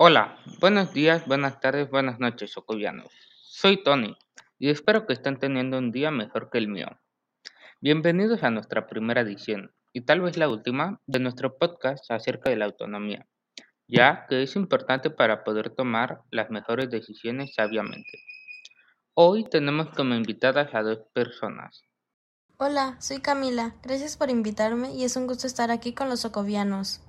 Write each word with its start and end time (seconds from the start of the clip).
Hola, 0.00 0.38
buenos 0.60 0.94
días, 0.94 1.26
buenas 1.26 1.58
tardes, 1.58 1.90
buenas 1.90 2.20
noches, 2.20 2.52
socovianos. 2.52 3.12
Soy 3.42 3.82
Tony 3.82 4.16
y 4.56 4.70
espero 4.70 5.08
que 5.08 5.12
estén 5.12 5.40
teniendo 5.40 5.76
un 5.76 5.90
día 5.90 6.12
mejor 6.12 6.50
que 6.50 6.58
el 6.58 6.68
mío. 6.68 6.86
Bienvenidos 7.80 8.44
a 8.44 8.50
nuestra 8.52 8.86
primera 8.86 9.22
edición 9.22 9.72
y 9.92 10.02
tal 10.02 10.20
vez 10.20 10.36
la 10.36 10.48
última 10.48 11.00
de 11.08 11.18
nuestro 11.18 11.58
podcast 11.58 12.08
acerca 12.12 12.48
de 12.48 12.54
la 12.54 12.66
autonomía, 12.66 13.26
ya 13.88 14.26
que 14.28 14.44
es 14.44 14.54
importante 14.54 15.10
para 15.10 15.42
poder 15.42 15.70
tomar 15.70 16.20
las 16.30 16.48
mejores 16.48 16.88
decisiones 16.90 17.54
sabiamente. 17.56 18.22
Hoy 19.14 19.50
tenemos 19.50 19.88
como 19.88 20.14
invitadas 20.14 20.76
a 20.76 20.82
dos 20.84 21.00
personas. 21.12 21.82
Hola, 22.58 22.94
soy 23.00 23.18
Camila. 23.18 23.74
Gracias 23.82 24.16
por 24.16 24.30
invitarme 24.30 24.94
y 24.94 25.02
es 25.02 25.16
un 25.16 25.26
gusto 25.26 25.48
estar 25.48 25.72
aquí 25.72 25.92
con 25.92 26.08
los 26.08 26.20
socovianos. 26.20 27.00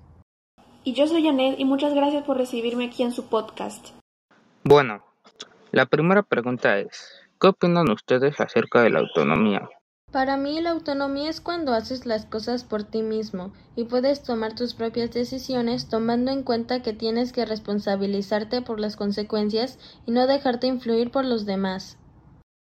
Y 0.84 0.94
yo 0.94 1.08
soy 1.08 1.24
Janet 1.24 1.60
y 1.60 1.66
muchas 1.66 1.94
gracias 1.94 2.24
por 2.24 2.38
recibirme 2.38 2.86
aquí 2.86 3.04
en 3.04 3.12
su 3.12 3.28
podcast. 3.28 3.90
Bueno, 4.64 5.04
la 5.72 5.86
primera 5.86 6.24
pregunta 6.24 6.80
es, 6.80 7.12
¿qué 7.40 7.48
opinan 7.48 7.92
ustedes 7.92 8.40
acerca 8.40 8.82
de 8.82 8.90
la 8.90 9.00
autonomía? 9.00 9.70
Para 10.12 10.38
mí 10.38 10.60
la 10.60 10.72
autonomía 10.72 11.30
es 11.30 11.40
cuando 11.40 11.74
haces 11.74 12.08
las 12.08 12.26
cosas 12.26 12.64
por 12.64 12.84
ti 12.84 13.04
mismo 13.04 13.52
y 13.76 13.84
puedes 13.84 14.24
tomar 14.24 14.56
tus 14.56 14.74
propias 14.74 15.12
decisiones 15.12 15.88
tomando 15.88 16.32
en 16.32 16.42
cuenta 16.42 16.82
que 16.82 16.94
tienes 16.94 17.32
que 17.32 17.46
responsabilizarte 17.46 18.64
por 18.64 18.80
las 18.80 18.96
consecuencias 18.96 19.78
y 20.08 20.12
no 20.12 20.26
dejarte 20.26 20.66
influir 20.66 21.12
por 21.12 21.26
los 21.26 21.46
demás. 21.46 21.98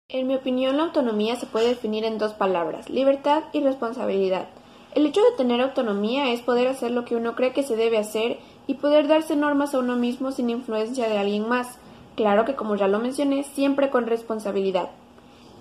En 0.08 0.26
mi 0.26 0.34
opinión, 0.34 0.76
la 0.76 0.82
autonomía 0.82 1.36
se 1.36 1.46
puede 1.46 1.68
definir 1.68 2.04
en 2.04 2.18
dos 2.18 2.34
palabras, 2.34 2.90
libertad 2.90 3.44
y 3.52 3.60
responsabilidad. 3.60 4.48
El 4.94 5.06
hecho 5.06 5.20
de 5.20 5.36
tener 5.36 5.60
autonomía 5.60 6.32
es 6.32 6.40
poder 6.40 6.66
hacer 6.66 6.90
lo 6.90 7.04
que 7.04 7.14
uno 7.14 7.36
cree 7.36 7.52
que 7.52 7.62
se 7.62 7.76
debe 7.76 7.98
hacer 7.98 8.38
y 8.66 8.74
poder 8.74 9.06
darse 9.06 9.36
normas 9.36 9.74
a 9.74 9.78
uno 9.78 9.96
mismo 9.96 10.32
sin 10.32 10.50
influencia 10.50 11.08
de 11.08 11.18
alguien 11.18 11.48
más. 11.48 11.78
Claro 12.16 12.44
que, 12.44 12.56
como 12.56 12.74
ya 12.76 12.88
lo 12.88 12.98
mencioné, 12.98 13.44
siempre 13.44 13.90
con 13.90 14.06
responsabilidad. 14.06 14.90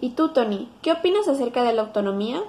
¿Y 0.01 0.11
tú, 0.11 0.29
Tony, 0.29 0.67
qué 0.81 0.93
opinas 0.93 1.27
acerca 1.27 1.63
de 1.63 1.73
la 1.73 1.83
autonomía? 1.83 2.41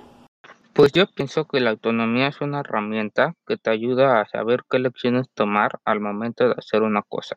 Pues 0.73 0.93
yo 0.93 1.07
pienso 1.07 1.47
que 1.47 1.61
la 1.61 1.71
autonomía 1.71 2.29
es 2.29 2.41
una 2.41 2.61
herramienta 2.61 3.35
que 3.47 3.57
te 3.57 3.71
ayuda 3.71 4.21
a 4.21 4.27
saber 4.27 4.63
qué 4.71 4.79
lecciones 4.79 5.29
tomar 5.35 5.81
al 5.85 6.01
momento 6.01 6.49
de 6.49 6.55
hacer 6.57 6.83
una 6.83 7.03
cosa. 7.03 7.37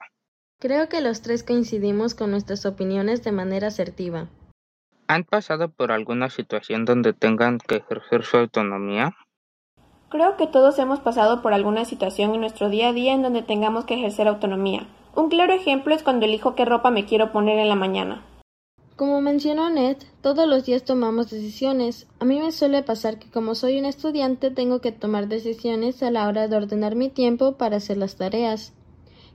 Creo 0.59 0.87
que 0.87 1.01
los 1.01 1.21
tres 1.21 1.43
coincidimos 1.43 2.15
con 2.15 2.31
nuestras 2.31 2.65
opiniones 2.65 3.23
de 3.23 3.33
manera 3.33 3.67
asertiva. 3.67 4.29
¿Han 5.07 5.25
pasado 5.25 5.69
por 5.69 5.91
alguna 5.91 6.29
situación 6.29 6.85
donde 6.85 7.11
tengan 7.11 7.57
que 7.57 7.77
ejercer 7.77 8.23
su 8.23 8.37
autonomía? 8.37 9.13
Creo 10.13 10.37
que 10.37 10.45
todos 10.45 10.77
hemos 10.77 10.99
pasado 10.99 11.41
por 11.41 11.53
alguna 11.53 11.85
situación 11.85 12.35
en 12.35 12.41
nuestro 12.41 12.69
día 12.69 12.89
a 12.89 12.93
día 12.93 13.15
en 13.15 13.23
donde 13.23 13.41
tengamos 13.41 13.85
que 13.85 13.95
ejercer 13.95 14.27
autonomía. 14.27 14.87
Un 15.15 15.27
claro 15.27 15.53
ejemplo 15.53 15.95
es 15.95 16.03
cuando 16.03 16.27
elijo 16.27 16.53
qué 16.53 16.65
ropa 16.65 16.91
me 16.91 17.05
quiero 17.05 17.31
poner 17.31 17.57
en 17.57 17.67
la 17.67 17.73
mañana. 17.73 18.23
Como 18.95 19.21
mencionó 19.21 19.71
Ned, 19.71 19.97
todos 20.21 20.47
los 20.47 20.65
días 20.65 20.83
tomamos 20.83 21.31
decisiones. 21.31 22.05
A 22.19 22.25
mí 22.25 22.39
me 22.39 22.51
suele 22.51 22.83
pasar 22.83 23.17
que 23.17 23.31
como 23.31 23.55
soy 23.55 23.79
un 23.79 23.85
estudiante 23.85 24.51
tengo 24.51 24.81
que 24.81 24.91
tomar 24.91 25.29
decisiones 25.29 26.03
a 26.03 26.11
la 26.11 26.27
hora 26.27 26.47
de 26.47 26.57
ordenar 26.57 26.95
mi 26.95 27.09
tiempo 27.09 27.53
para 27.53 27.77
hacer 27.77 27.97
las 27.97 28.15
tareas. 28.15 28.71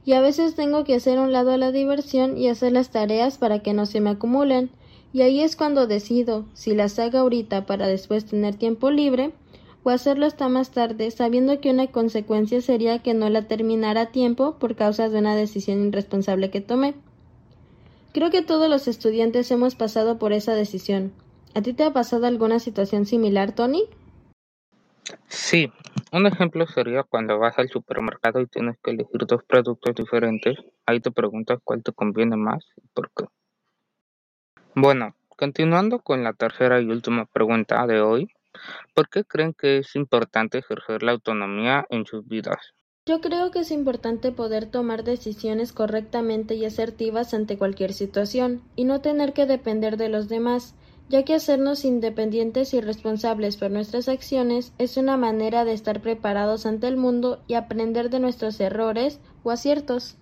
Y 0.05 0.13
a 0.13 0.20
veces 0.20 0.55
tengo 0.55 0.85
que 0.85 0.95
hacer 0.95 1.19
un 1.19 1.33
lado 1.33 1.51
a 1.51 1.57
la 1.57 1.73
diversión 1.73 2.39
y 2.39 2.47
hacer 2.47 2.70
las 2.70 2.91
tareas 2.91 3.37
para 3.37 3.59
que 3.65 3.75
no 3.75 3.85
se 3.85 4.01
me 4.01 4.11
acumulen. 4.11 4.70
Y 5.13 5.23
ahí 5.23 5.41
es 5.41 5.57
cuando 5.57 5.89
decido 5.89 6.45
si 6.55 6.77
las 6.77 7.01
hago 7.01 7.19
ahorita 7.19 7.67
para 7.67 7.89
después 7.89 8.27
tener 8.27 8.55
tiempo 8.55 8.92
libre 8.92 9.33
o 9.84 9.91
hacerlo 9.91 10.27
hasta 10.27 10.48
más 10.48 10.71
tarde, 10.71 11.11
sabiendo 11.11 11.61
que 11.61 11.71
una 11.71 11.87
consecuencia 11.87 12.61
sería 12.61 13.01
que 13.01 13.15
no 13.15 13.29
la 13.31 13.48
terminara 13.48 14.03
a 14.03 14.07
tiempo 14.07 14.59
por 14.59 14.77
causa 14.77 15.09
de 15.09 15.19
una 15.19 15.35
decisión 15.35 15.87
irresponsable 15.87 16.51
que 16.51 16.61
tomé. 16.61 16.95
Creo 18.12 18.31
que 18.31 18.43
todos 18.43 18.69
los 18.69 18.89
estudiantes 18.89 19.51
hemos 19.51 19.75
pasado 19.75 20.19
por 20.19 20.33
esa 20.33 20.55
decisión. 20.55 21.12
¿A 21.55 21.62
ti 21.62 21.73
te 21.73 21.85
ha 21.85 21.93
pasado 21.93 22.27
alguna 22.27 22.58
situación 22.58 23.07
similar, 23.07 23.52
Tony? 23.52 23.85
Sí, 25.29 25.70
un 26.13 26.27
ejemplo 26.27 26.67
sería 26.67 27.02
cuando 27.02 27.39
vas 27.39 27.58
al 27.58 27.69
supermercado 27.69 28.41
y 28.41 28.47
tienes 28.47 28.77
que 28.83 28.91
elegir 28.91 29.27
dos 29.27 29.42
productos 29.45 29.95
diferentes. 29.95 30.58
Ahí 30.86 31.01
te 31.01 31.11
preguntas 31.11 31.58
cuál 31.64 31.83
te 31.83 31.92
conviene 31.92 32.36
más 32.36 32.64
y 32.77 32.86
por 32.95 33.11
qué. 33.17 33.25
Bueno, 34.75 35.14
continuando 35.29 36.01
con 36.01 36.23
la 36.23 36.33
tercera 36.33 36.81
y 36.81 36.86
última 36.86 37.27
pregunta 37.27 37.86
de 37.86 38.01
hoy, 38.01 38.29
¿Por 38.95 39.09
qué 39.09 39.25
creen 39.25 39.55
que 39.55 39.79
es 39.79 39.95
importante 39.97 40.59
ejercer 40.59 41.03
la 41.03 41.13
autonomía 41.13 41.86
en 41.91 42.07
sus 42.07 42.27
vidas? 42.27 42.75
Yo 43.07 43.20
creo 43.23 43.51
que 43.51 43.61
es 43.61 43.70
importante 43.70 44.33
poder 44.33 44.67
tomar 44.67 45.03
decisiones 45.03 45.73
correctamente 45.73 46.57
y 46.57 46.67
asertivas 46.67 47.33
ante 47.33 47.57
cualquier 47.57 47.95
situación, 47.95 48.63
y 48.77 48.85
no 48.85 49.01
tener 49.01 49.33
que 49.33 49.47
depender 49.47 49.97
de 49.97 50.11
los 50.11 50.29
demás, 50.29 50.75
ya 51.08 51.25
que 51.25 51.35
hacernos 51.35 51.87
independientes 51.87 52.75
y 52.75 52.83
responsables 52.83 53.57
por 53.57 53.70
nuestras 53.70 54.08
acciones 54.11 54.75
es 54.77 54.98
una 54.98 55.17
manera 55.17 55.64
de 55.64 55.73
estar 55.73 56.03
preparados 56.03 56.67
ante 56.67 56.87
el 56.87 56.98
mundo 56.98 57.42
y 57.47 57.55
aprender 57.55 58.11
de 58.11 58.20
nuestros 58.20 58.61
errores 58.61 59.20
o 59.42 59.51
aciertos. 59.51 60.19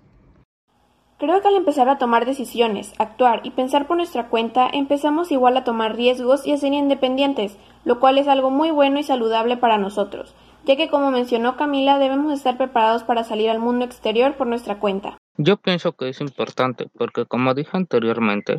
Creo 1.19 1.41
que 1.41 1.49
al 1.49 1.57
empezar 1.57 1.89
a 1.89 1.97
tomar 1.97 2.27
decisiones, 2.27 2.93
actuar 2.99 3.41
y 3.43 3.51
pensar 3.53 3.87
por 3.87 3.97
nuestra 3.97 4.29
cuenta, 4.29 4.69
empezamos 4.71 5.33
igual 5.33 5.57
a 5.57 5.65
tomar 5.65 5.97
riesgos 5.97 6.47
y 6.47 6.53
a 6.53 6.59
ser 6.59 6.75
independientes, 6.75 7.57
lo 7.87 8.01
cual 8.01 8.19
es 8.19 8.29
algo 8.29 8.51
muy 8.51 8.71
bueno 8.71 8.99
y 8.99 9.03
saludable 9.03 9.57
para 9.57 9.79
nosotros, 9.79 10.35
ya 10.67 10.77
que 10.77 10.91
como 10.91 11.11
mencionó 11.11 11.57
Camila 11.57 11.99
debemos 11.99 12.35
estar 12.35 12.59
preparados 12.59 13.03
para 13.03 13.25
salir 13.25 13.49
al 13.49 13.61
mundo 13.61 13.87
exterior 13.87 14.37
por 14.37 14.47
nuestra 14.47 14.79
cuenta. 14.79 15.17
Yo 15.39 15.57
pienso 15.57 15.93
que 15.93 16.11
es 16.11 16.21
importante 16.21 16.91
porque 16.93 17.25
como 17.25 17.55
dije 17.55 17.71
anteriormente, 17.73 18.59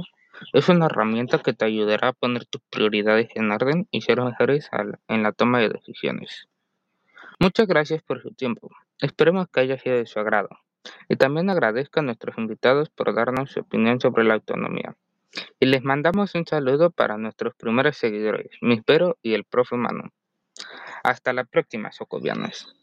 es 0.52 0.68
una 0.68 0.88
herramienta 0.88 1.44
que 1.44 1.54
te 1.54 1.66
ayudará 1.66 2.10
a 2.10 2.14
poner 2.14 2.46
tus 2.46 2.62
prioridades 2.72 3.30
en 3.36 3.52
orden 3.52 3.88
y 3.92 4.02
ser 4.02 4.20
mejores 4.20 4.68
en 5.08 5.22
la 5.22 5.32
toma 5.32 5.60
de 5.60 5.70
decisiones. 5.70 6.48
Muchas 7.40 7.68
gracias 7.68 8.02
por 8.02 8.20
su 8.24 8.32
tiempo. 8.32 8.72
Esperemos 9.00 9.48
que 9.48 9.60
haya 9.60 9.78
sido 9.78 9.98
de 9.98 10.08
su 10.08 10.20
agrado. 10.20 10.50
Y 11.10 11.16
también 11.16 11.50
agradezco 11.50 12.00
a 12.00 12.04
nuestros 12.04 12.38
invitados 12.38 12.90
por 12.90 13.14
darnos 13.14 13.52
su 13.52 13.62
opinión 13.62 14.00
sobre 14.00 14.24
la 14.24 14.36
autonomía. 14.36 14.96
Y 15.60 15.66
les 15.66 15.84
mandamos 15.84 16.36
un 16.36 16.46
saludo 16.46 16.92
para 16.92 17.18
nuestros 17.18 17.54
primeros 17.56 17.98
seguidores, 17.98 18.50
Miss 18.62 18.82
Vero 18.86 19.18
y 19.22 19.34
el 19.34 19.44
profe 19.44 19.76
Manu. 19.76 20.10
Hasta 21.04 21.34
la 21.34 21.44
próxima, 21.44 21.92
socovianos. 21.92 22.77